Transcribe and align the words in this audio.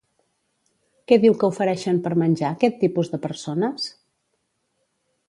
Què 1.11 1.17
diu 1.25 1.35
que 1.43 1.49
ofereixen 1.51 2.01
per 2.07 2.13
menjar 2.23 2.49
aquest 2.57 2.81
tipus 2.85 3.13
de 3.13 3.21
persones? 3.27 3.87